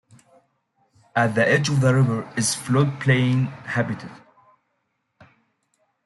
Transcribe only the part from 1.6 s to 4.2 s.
of the river is floodplain habitat.